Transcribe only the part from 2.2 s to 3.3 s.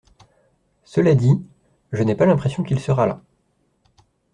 l'impression qu'il sera là.